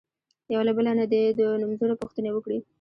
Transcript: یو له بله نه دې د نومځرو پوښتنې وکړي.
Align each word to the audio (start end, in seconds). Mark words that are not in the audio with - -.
یو 0.53 0.61
له 0.67 0.71
بله 0.77 0.91
نه 0.99 1.05
دې 1.11 1.21
د 1.39 1.41
نومځرو 1.61 1.99
پوښتنې 2.01 2.29
وکړي. 2.33 2.57